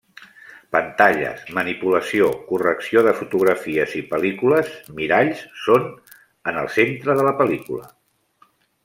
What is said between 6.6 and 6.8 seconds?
el